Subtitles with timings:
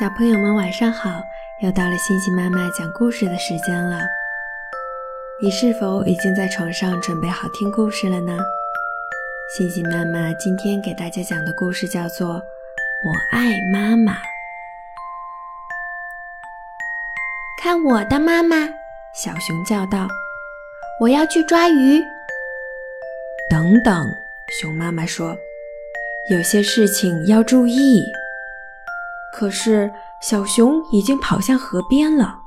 [0.00, 1.22] 小朋友们晚上好，
[1.60, 4.00] 又到了星星妈妈讲故事的时间了。
[5.40, 8.36] 你是否已经在床上准备好听故事了呢？
[9.56, 14.14] 星星妈妈今天给大家讲的故事叫做《我爱妈妈》。
[17.62, 18.68] 看我的妈妈！
[19.14, 20.08] 小熊叫道
[21.00, 22.02] ：“我要去抓鱼。”
[23.48, 24.12] 等等，
[24.60, 25.38] 熊妈妈说
[26.32, 28.04] ：“有些事情要注意。”
[29.36, 32.38] 可是小熊已经跑向河边了，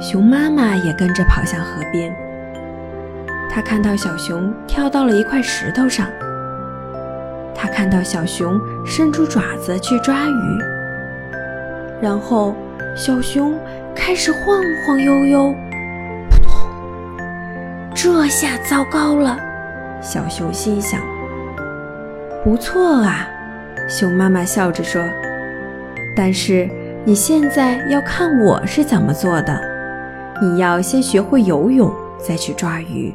[0.00, 2.12] 熊妈妈也跟着跑向河边。
[3.48, 6.08] 她看到小熊跳到了一块石头上，
[7.54, 10.58] 她看到小熊伸出爪子去抓鱼，
[12.02, 12.52] 然后
[12.96, 13.56] 小熊
[13.94, 15.54] 开始晃晃悠悠，
[16.28, 16.52] 扑通！
[17.94, 19.38] 这下糟糕了，
[20.02, 21.00] 小熊心想。
[22.42, 23.28] 不错啊，
[23.88, 25.00] 熊妈妈笑着说。
[26.20, 26.68] 但是
[27.02, 29.58] 你现在要看我是怎么做的。
[30.42, 33.14] 你要先学会游泳，再去抓鱼。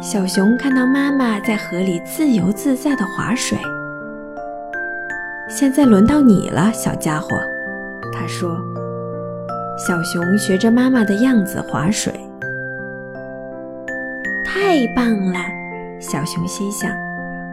[0.00, 3.58] 小熊看到妈妈在河里自由自在地划水，
[5.48, 7.36] 现在轮到你了，小家伙，
[8.12, 8.56] 他说。
[9.76, 12.12] 小熊学着妈妈的样子划水，
[14.44, 15.40] 太棒了，
[15.98, 16.88] 小熊心想，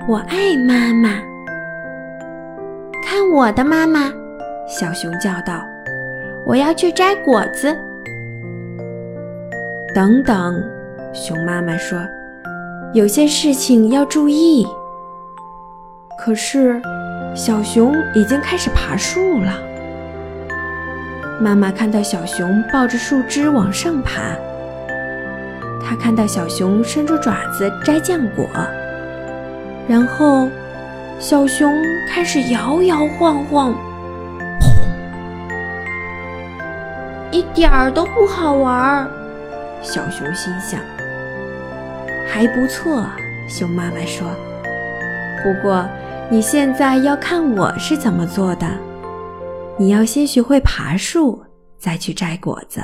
[0.07, 1.19] 我爱妈妈。
[3.03, 4.11] 看我的妈妈！
[4.67, 5.65] 小熊叫道
[6.45, 7.75] ：“我要去摘果子。”
[9.95, 10.61] 等等，
[11.13, 11.97] 熊妈妈说
[12.93, 14.67] ：“有些事情要注意。”
[16.19, 16.81] 可是，
[17.33, 19.53] 小熊已经开始爬树了。
[21.39, 24.35] 妈妈看到小熊抱着树枝往上爬，
[25.81, 28.45] 她看到小熊伸出爪子摘浆果，
[29.87, 30.49] 然后。
[31.19, 31.73] 小熊
[32.07, 33.73] 开始摇摇晃晃，
[34.59, 34.69] 砰！
[37.31, 39.09] 一点儿都不好玩儿。
[39.81, 40.79] 小熊心想
[42.29, 43.03] ：“还不错。”
[43.49, 44.27] 熊妈妈说
[45.41, 45.89] ：“不过
[46.29, 48.67] 你现在要看我是怎么做的。
[49.75, 51.43] 你要先学会爬树，
[51.79, 52.79] 再去摘果子。”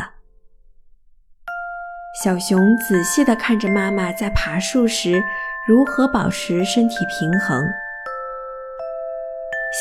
[2.24, 5.22] 小熊仔细地看着妈妈在爬树时
[5.68, 7.64] 如何保持身体平衡。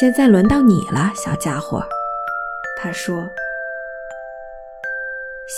[0.01, 1.85] 现在轮到你了，小家伙，
[2.81, 3.29] 他说。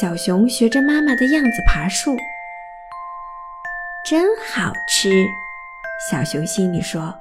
[0.01, 2.17] 小熊学着妈妈的样子爬树，
[4.05, 5.25] 真好吃。
[6.11, 7.15] 小熊心里说：“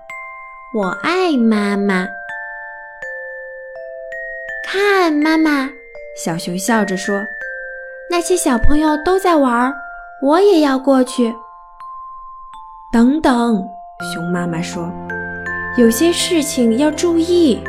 [0.73, 2.07] 我爱妈妈。”
[4.65, 5.69] 看，妈妈，
[6.17, 7.23] 小熊笑着说
[8.09, 9.71] ：“那些小朋友都在玩，
[10.23, 11.31] 我也要过去。”
[12.91, 13.63] 等等，
[14.13, 14.91] 熊妈妈说。
[15.75, 17.59] 有些事情要注意。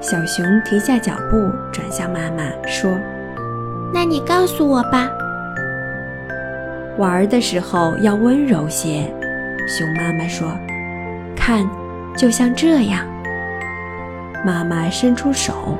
[0.00, 2.98] 小熊停下脚步，转向妈妈说
[3.92, 5.10] ：“那你告诉我吧。
[6.96, 9.12] 玩的时候要温柔些。”
[9.68, 10.56] 熊妈妈说
[11.36, 11.68] ：“看，
[12.16, 13.06] 就像这样。”
[14.42, 15.76] 妈妈伸出手，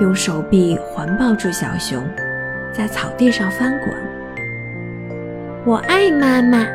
[0.00, 2.02] 用手臂环抱住小熊，
[2.72, 3.94] 在草地上翻滚。
[5.66, 6.66] 我爱妈妈，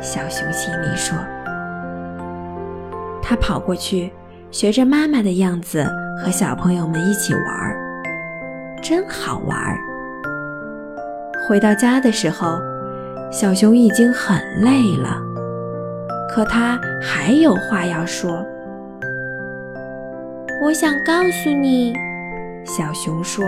[0.00, 1.18] 小熊心里说。
[3.28, 4.12] 他跑过去，
[4.52, 5.84] 学着妈妈的样子
[6.16, 7.76] 和小朋友们一起玩儿，
[8.80, 9.76] 真好玩儿。
[11.48, 12.60] 回到家的时候，
[13.32, 15.20] 小熊已经很累了，
[16.30, 18.46] 可他还有话要说。
[20.62, 21.92] 我想告诉你，
[22.64, 23.44] 小熊说：“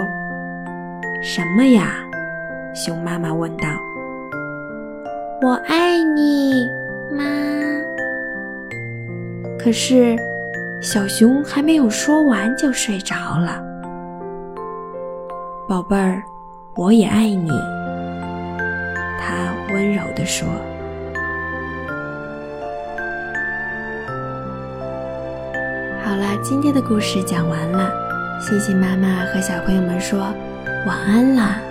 [1.22, 2.04] 什么呀？”
[2.74, 3.68] 熊妈妈问道。
[5.40, 6.68] “我爱你，
[7.12, 7.22] 妈。”
[9.58, 10.16] 可是，
[10.80, 13.62] 小熊还没有说完就睡着了。
[15.68, 16.22] 宝贝儿，
[16.74, 17.50] 我也爱你。
[19.20, 20.48] 他温柔地说。
[26.02, 27.92] 好了，今天的故事讲完了。
[28.40, 30.32] 星星妈妈和小朋友们说
[30.86, 31.67] 晚安了。